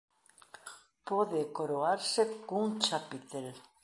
[1.07, 3.47] Pode coroarse cun chapitel.